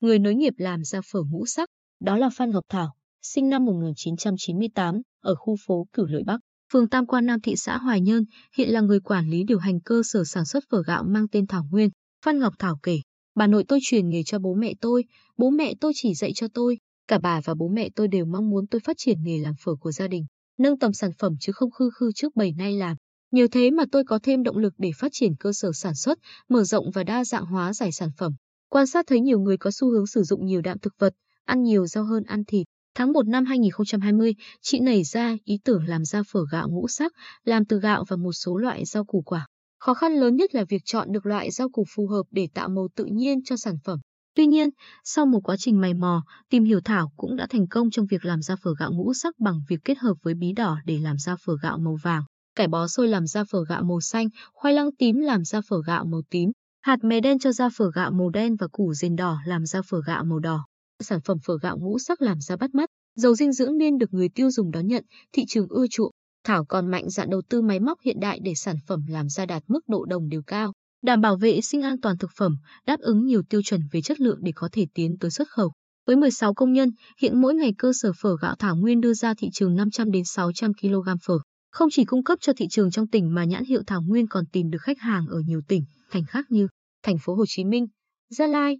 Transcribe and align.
người 0.00 0.18
nối 0.18 0.34
nghiệp 0.34 0.54
làm 0.56 0.84
ra 0.84 1.00
phở 1.12 1.20
ngũ 1.30 1.46
sắc. 1.46 1.68
Đó 2.00 2.16
là 2.16 2.30
Phan 2.36 2.50
Ngọc 2.50 2.64
Thảo, 2.68 2.94
sinh 3.22 3.48
năm 3.48 3.64
1998, 3.64 5.02
ở 5.20 5.34
khu 5.34 5.56
phố 5.66 5.86
Cửu 5.92 6.06
Lợi 6.06 6.22
Bắc, 6.26 6.40
phường 6.72 6.88
Tam 6.88 7.06
Quan 7.06 7.26
Nam 7.26 7.40
thị 7.40 7.56
xã 7.56 7.78
Hoài 7.78 8.00
Nhơn, 8.00 8.24
hiện 8.56 8.70
là 8.70 8.80
người 8.80 9.00
quản 9.00 9.30
lý 9.30 9.44
điều 9.44 9.58
hành 9.58 9.80
cơ 9.80 10.02
sở 10.04 10.24
sản 10.24 10.44
xuất 10.44 10.64
phở 10.70 10.82
gạo 10.82 11.04
mang 11.04 11.28
tên 11.28 11.46
Thảo 11.46 11.64
Nguyên. 11.70 11.90
Phan 12.24 12.38
Ngọc 12.38 12.54
Thảo 12.58 12.78
kể, 12.82 13.00
bà 13.34 13.46
nội 13.46 13.64
tôi 13.68 13.78
truyền 13.82 14.08
nghề 14.08 14.22
cho 14.22 14.38
bố 14.38 14.54
mẹ 14.54 14.72
tôi, 14.80 15.04
bố 15.36 15.50
mẹ 15.50 15.74
tôi 15.80 15.92
chỉ 15.94 16.14
dạy 16.14 16.32
cho 16.34 16.48
tôi, 16.54 16.78
cả 17.08 17.18
bà 17.18 17.40
và 17.44 17.54
bố 17.54 17.68
mẹ 17.68 17.88
tôi 17.94 18.08
đều 18.08 18.24
mong 18.24 18.50
muốn 18.50 18.66
tôi 18.66 18.80
phát 18.84 18.96
triển 18.98 19.22
nghề 19.22 19.38
làm 19.38 19.54
phở 19.64 19.74
của 19.74 19.92
gia 19.92 20.08
đình, 20.08 20.26
nâng 20.58 20.78
tầm 20.78 20.92
sản 20.92 21.10
phẩm 21.18 21.32
chứ 21.40 21.52
không 21.52 21.70
khư 21.70 21.90
khư 21.94 22.12
trước 22.14 22.36
bầy 22.36 22.52
nay 22.52 22.72
làm. 22.72 22.96
Nhờ 23.30 23.46
thế 23.52 23.70
mà 23.70 23.84
tôi 23.92 24.04
có 24.04 24.18
thêm 24.22 24.42
động 24.42 24.56
lực 24.56 24.74
để 24.78 24.90
phát 24.98 25.08
triển 25.12 25.36
cơ 25.36 25.52
sở 25.52 25.72
sản 25.72 25.94
xuất, 25.94 26.18
mở 26.48 26.64
rộng 26.64 26.90
và 26.94 27.04
đa 27.04 27.24
dạng 27.24 27.46
hóa 27.46 27.72
giải 27.72 27.92
sản 27.92 28.10
phẩm. 28.16 28.32
Quan 28.70 28.86
sát 28.86 29.06
thấy 29.06 29.20
nhiều 29.20 29.40
người 29.40 29.56
có 29.56 29.70
xu 29.70 29.90
hướng 29.90 30.06
sử 30.06 30.22
dụng 30.22 30.46
nhiều 30.46 30.60
đạm 30.60 30.78
thực 30.78 30.94
vật, 30.98 31.14
ăn 31.44 31.62
nhiều 31.62 31.86
rau 31.86 32.04
hơn 32.04 32.22
ăn 32.24 32.44
thịt. 32.44 32.66
Tháng 32.94 33.12
1 33.12 33.26
năm 33.26 33.44
2020, 33.44 34.34
chị 34.62 34.80
nảy 34.80 35.04
ra 35.04 35.36
ý 35.44 35.58
tưởng 35.64 35.84
làm 35.86 36.04
ra 36.04 36.22
phở 36.32 36.40
gạo 36.52 36.68
ngũ 36.68 36.88
sắc, 36.88 37.12
làm 37.44 37.64
từ 37.64 37.80
gạo 37.80 38.04
và 38.08 38.16
một 38.16 38.32
số 38.32 38.56
loại 38.56 38.84
rau 38.84 39.04
củ 39.04 39.22
quả. 39.26 39.46
Khó 39.78 39.94
khăn 39.94 40.12
lớn 40.12 40.36
nhất 40.36 40.54
là 40.54 40.64
việc 40.68 40.82
chọn 40.84 41.12
được 41.12 41.26
loại 41.26 41.50
rau 41.50 41.68
củ 41.68 41.84
phù 41.94 42.06
hợp 42.06 42.22
để 42.30 42.48
tạo 42.54 42.68
màu 42.68 42.88
tự 42.96 43.04
nhiên 43.04 43.44
cho 43.44 43.56
sản 43.56 43.74
phẩm. 43.84 43.98
Tuy 44.34 44.46
nhiên, 44.46 44.68
sau 45.04 45.26
một 45.26 45.40
quá 45.44 45.56
trình 45.58 45.80
mày 45.80 45.94
mò, 45.94 46.22
tìm 46.50 46.64
hiểu 46.64 46.80
Thảo 46.84 47.12
cũng 47.16 47.36
đã 47.36 47.46
thành 47.50 47.66
công 47.66 47.90
trong 47.90 48.06
việc 48.06 48.24
làm 48.24 48.42
ra 48.42 48.56
phở 48.56 48.74
gạo 48.78 48.92
ngũ 48.92 49.14
sắc 49.14 49.34
bằng 49.38 49.60
việc 49.68 49.78
kết 49.84 49.98
hợp 49.98 50.14
với 50.22 50.34
bí 50.34 50.52
đỏ 50.52 50.76
để 50.84 50.98
làm 50.98 51.16
ra 51.18 51.36
phở 51.44 51.52
gạo 51.62 51.78
màu 51.78 51.96
vàng, 52.02 52.22
cải 52.54 52.68
bó 52.68 52.88
xôi 52.88 53.08
làm 53.08 53.26
ra 53.26 53.44
phở 53.44 53.64
gạo 53.68 53.82
màu 53.82 54.00
xanh, 54.00 54.28
khoai 54.52 54.74
lang 54.74 54.90
tím 54.98 55.16
làm 55.18 55.44
ra 55.44 55.60
phở 55.68 55.82
gạo 55.86 56.04
màu 56.04 56.22
tím, 56.30 56.50
hạt 56.80 57.04
mè 57.04 57.20
đen 57.20 57.38
cho 57.38 57.52
ra 57.52 57.68
phở 57.68 57.90
gạo 57.94 58.10
màu 58.10 58.30
đen 58.30 58.56
và 58.56 58.66
củ 58.66 58.94
dền 58.94 59.16
đỏ 59.16 59.38
làm 59.46 59.66
ra 59.66 59.82
phở 59.82 60.00
gạo 60.06 60.24
màu 60.24 60.38
đỏ. 60.38 60.66
Sản 61.02 61.20
phẩm 61.20 61.38
phở 61.44 61.58
gạo 61.62 61.78
ngũ 61.78 61.98
sắc 61.98 62.22
làm 62.22 62.40
ra 62.40 62.56
bắt 62.56 62.74
mắt, 62.74 62.90
giàu 63.16 63.34
dinh 63.34 63.52
dưỡng 63.52 63.78
nên 63.78 63.98
được 63.98 64.14
người 64.14 64.28
tiêu 64.28 64.50
dùng 64.50 64.70
đón 64.70 64.86
nhận, 64.86 65.04
thị 65.32 65.44
trường 65.48 65.66
ưa 65.68 65.86
chuộng. 65.90 66.10
Thảo 66.44 66.64
còn 66.64 66.90
mạnh 66.90 67.10
dạn 67.10 67.30
đầu 67.30 67.42
tư 67.48 67.62
máy 67.62 67.80
móc 67.80 68.00
hiện 68.04 68.20
đại 68.20 68.40
để 68.42 68.54
sản 68.54 68.76
phẩm 68.86 69.04
làm 69.08 69.28
ra 69.28 69.46
đạt 69.46 69.62
mức 69.68 69.88
độ 69.88 70.04
đồng 70.04 70.28
đều 70.28 70.42
cao, 70.46 70.72
đảm 71.02 71.20
bảo 71.20 71.36
vệ 71.36 71.60
sinh 71.60 71.82
an 71.82 72.00
toàn 72.00 72.18
thực 72.18 72.30
phẩm, 72.36 72.56
đáp 72.86 73.00
ứng 73.00 73.26
nhiều 73.26 73.42
tiêu 73.42 73.62
chuẩn 73.62 73.80
về 73.92 74.02
chất 74.02 74.20
lượng 74.20 74.38
để 74.42 74.52
có 74.54 74.68
thể 74.72 74.86
tiến 74.94 75.16
tới 75.20 75.30
xuất 75.30 75.48
khẩu. 75.48 75.72
Với 76.06 76.16
16 76.16 76.54
công 76.54 76.72
nhân, 76.72 76.90
hiện 77.20 77.40
mỗi 77.40 77.54
ngày 77.54 77.74
cơ 77.78 77.92
sở 77.92 78.12
phở 78.20 78.36
gạo 78.42 78.54
Thảo 78.58 78.76
Nguyên 78.76 79.00
đưa 79.00 79.14
ra 79.14 79.34
thị 79.34 79.48
trường 79.52 79.74
500 79.74 80.10
đến 80.10 80.24
600 80.24 80.72
kg 80.80 81.08
phở. 81.26 81.38
Không 81.70 81.88
chỉ 81.92 82.04
cung 82.04 82.24
cấp 82.24 82.38
cho 82.40 82.52
thị 82.56 82.66
trường 82.70 82.90
trong 82.90 83.06
tỉnh 83.06 83.34
mà 83.34 83.44
nhãn 83.44 83.64
hiệu 83.64 83.82
Thảo 83.86 84.02
Nguyên 84.02 84.26
còn 84.26 84.44
tìm 84.52 84.70
được 84.70 84.82
khách 84.82 85.00
hàng 85.00 85.26
ở 85.26 85.40
nhiều 85.46 85.60
tỉnh, 85.68 85.84
thành 86.10 86.24
khác 86.28 86.44
như 86.48 86.68
thành 87.02 87.16
phố 87.18 87.34
Hồ 87.34 87.44
Chí 87.48 87.64
Minh, 87.64 87.86
Gia 88.30 88.46
Lai, 88.46 88.78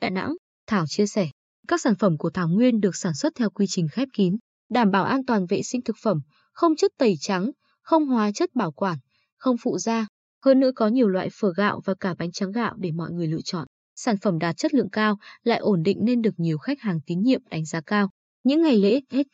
Đà 0.00 0.10
Nẵng. 0.10 0.34
Thảo 0.66 0.84
chia 0.88 1.06
sẻ, 1.06 1.28
các 1.68 1.80
sản 1.80 1.94
phẩm 1.94 2.18
của 2.18 2.30
Thảo 2.30 2.48
Nguyên 2.48 2.80
được 2.80 2.96
sản 2.96 3.14
xuất 3.14 3.32
theo 3.36 3.50
quy 3.50 3.66
trình 3.68 3.88
khép 3.92 4.08
kín, 4.12 4.36
đảm 4.70 4.90
bảo 4.90 5.04
an 5.04 5.24
toàn 5.26 5.46
vệ 5.46 5.62
sinh 5.62 5.82
thực 5.82 5.96
phẩm, 6.02 6.20
không 6.52 6.76
chất 6.76 6.90
tẩy 6.98 7.14
trắng, 7.20 7.50
không 7.82 8.06
hóa 8.06 8.32
chất 8.34 8.54
bảo 8.54 8.72
quản, 8.72 8.98
không 9.36 9.56
phụ 9.62 9.78
gia. 9.78 10.06
Hơn 10.44 10.60
nữa 10.60 10.70
có 10.76 10.88
nhiều 10.88 11.08
loại 11.08 11.28
phở 11.40 11.52
gạo 11.56 11.80
và 11.84 11.94
cả 12.00 12.14
bánh 12.18 12.32
trắng 12.32 12.52
gạo 12.52 12.74
để 12.78 12.90
mọi 12.92 13.10
người 13.10 13.26
lựa 13.26 13.40
chọn. 13.44 13.66
Sản 13.96 14.16
phẩm 14.22 14.38
đạt 14.38 14.56
chất 14.56 14.74
lượng 14.74 14.90
cao, 14.90 15.18
lại 15.42 15.58
ổn 15.58 15.82
định 15.82 15.98
nên 16.00 16.22
được 16.22 16.34
nhiều 16.36 16.58
khách 16.58 16.80
hàng 16.80 17.00
tín 17.06 17.22
nhiệm 17.22 17.40
đánh 17.50 17.64
giá 17.64 17.80
cao. 17.80 18.10
Những 18.44 18.62
ngày 18.62 18.76
lễ 18.76 19.00
Tết, 19.10 19.26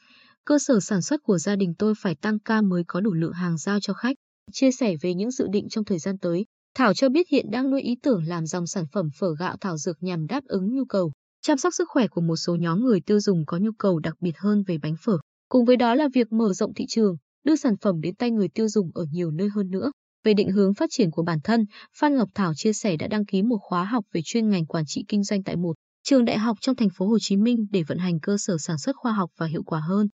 cơ 0.44 0.58
sở 0.58 0.80
sản 0.80 1.02
xuất 1.02 1.22
của 1.22 1.38
gia 1.38 1.56
đình 1.56 1.74
tôi 1.78 1.94
phải 1.98 2.14
tăng 2.14 2.38
ca 2.38 2.62
mới 2.62 2.82
có 2.86 3.00
đủ 3.00 3.12
lượng 3.12 3.32
hàng 3.32 3.58
giao 3.58 3.80
cho 3.80 3.92
khách. 3.92 4.16
Chia 4.52 4.70
sẻ 4.70 4.96
về 5.02 5.14
những 5.14 5.30
dự 5.30 5.46
định 5.52 5.68
trong 5.68 5.84
thời 5.84 5.98
gian 5.98 6.18
tới, 6.18 6.46
Thảo 6.74 6.94
cho 6.94 7.08
biết 7.08 7.28
hiện 7.28 7.50
đang 7.50 7.70
nuôi 7.70 7.82
ý 7.82 7.96
tưởng 8.02 8.26
làm 8.26 8.46
dòng 8.46 8.66
sản 8.66 8.84
phẩm 8.92 9.08
phở 9.18 9.34
gạo 9.38 9.56
thảo 9.60 9.76
dược 9.76 10.02
nhằm 10.02 10.26
đáp 10.26 10.44
ứng 10.44 10.74
nhu 10.74 10.84
cầu 10.84 11.12
chăm 11.42 11.58
sóc 11.58 11.74
sức 11.74 11.88
khỏe 11.88 12.06
của 12.08 12.20
một 12.20 12.36
số 12.36 12.56
nhóm 12.56 12.80
người 12.80 13.00
tiêu 13.00 13.20
dùng 13.20 13.44
có 13.46 13.58
nhu 13.58 13.70
cầu 13.78 13.98
đặc 13.98 14.14
biệt 14.20 14.38
hơn 14.38 14.62
về 14.66 14.78
bánh 14.78 14.94
phở. 15.04 15.18
Cùng 15.48 15.64
với 15.64 15.76
đó 15.76 15.94
là 15.94 16.08
việc 16.14 16.32
mở 16.32 16.52
rộng 16.52 16.74
thị 16.74 16.84
trường, 16.88 17.16
đưa 17.44 17.56
sản 17.56 17.76
phẩm 17.80 18.00
đến 18.00 18.14
tay 18.14 18.30
người 18.30 18.48
tiêu 18.48 18.68
dùng 18.68 18.90
ở 18.94 19.06
nhiều 19.12 19.30
nơi 19.30 19.48
hơn 19.54 19.70
nữa. 19.70 19.92
Về 20.24 20.34
định 20.34 20.50
hướng 20.50 20.74
phát 20.74 20.90
triển 20.90 21.10
của 21.10 21.22
bản 21.22 21.38
thân, 21.44 21.64
Phan 21.98 22.16
Ngọc 22.16 22.28
Thảo 22.34 22.52
chia 22.56 22.72
sẻ 22.72 22.96
đã 22.96 23.06
đăng 23.08 23.24
ký 23.24 23.42
một 23.42 23.58
khóa 23.60 23.84
học 23.84 24.04
về 24.12 24.20
chuyên 24.24 24.48
ngành 24.48 24.66
quản 24.66 24.84
trị 24.86 25.04
kinh 25.08 25.24
doanh 25.24 25.42
tại 25.42 25.56
một 25.56 25.72
trường 26.02 26.24
đại 26.24 26.38
học 26.38 26.56
trong 26.60 26.76
thành 26.76 26.90
phố 26.96 27.06
Hồ 27.06 27.18
Chí 27.20 27.36
Minh 27.36 27.66
để 27.70 27.82
vận 27.82 27.98
hành 27.98 28.20
cơ 28.20 28.36
sở 28.38 28.56
sản 28.58 28.78
xuất 28.78 28.96
khoa 28.96 29.12
học 29.12 29.30
và 29.36 29.46
hiệu 29.46 29.62
quả 29.62 29.80
hơn. 29.80 30.08